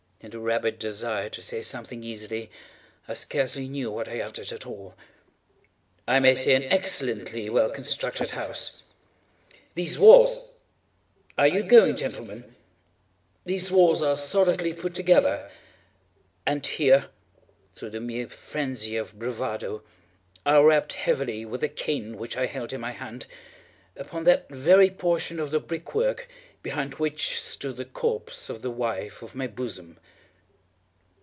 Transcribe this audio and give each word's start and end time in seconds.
(In 0.23 0.29
the 0.29 0.39
rabid 0.39 0.77
desire 0.77 1.29
to 1.29 1.41
say 1.41 1.63
something 1.63 2.03
easily, 2.03 2.51
I 3.07 3.15
scarcely 3.15 3.67
knew 3.67 3.89
what 3.89 4.07
I 4.07 4.21
uttered 4.21 4.51
at 4.51 4.67
all.)—"I 4.67 6.19
may 6.19 6.35
say 6.35 6.53
an 6.53 6.61
excellently 6.61 7.49
well 7.49 7.71
constructed 7.71 8.29
house. 8.29 8.83
These 9.73 9.97
walls—are 9.97 11.47
you 11.47 11.63
going, 11.63 11.95
gentlemen?—these 11.97 13.71
walls 13.71 14.03
are 14.03 14.15
solidly 14.15 14.75
put 14.75 14.93
together;" 14.93 15.49
and 16.45 16.63
here, 16.67 17.09
through 17.73 17.89
the 17.89 17.99
mere 17.99 18.27
phrenzy 18.29 18.97
of 18.97 19.17
bravado, 19.17 19.81
I 20.45 20.59
rapped 20.59 20.93
heavily, 20.93 21.45
with 21.45 21.63
a 21.63 21.67
cane 21.67 22.15
which 22.15 22.37
I 22.37 22.45
held 22.45 22.73
in 22.73 22.81
my 22.81 22.91
hand, 22.91 23.25
upon 23.97 24.25
that 24.25 24.47
very 24.49 24.91
portion 24.91 25.39
of 25.39 25.49
the 25.49 25.59
brick 25.59 25.95
work 25.95 26.29
behind 26.61 26.93
which 26.95 27.41
stood 27.41 27.77
the 27.77 27.85
corpse 27.85 28.51
of 28.51 28.61
the 28.61 28.69
wife 28.69 29.23
of 29.23 29.33
my 29.33 29.47
bosom. 29.47 29.97